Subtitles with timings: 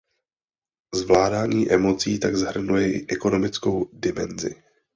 [0.95, 4.63] Zvládání emocí tak zahrnuje i ekonomickou dimenzi.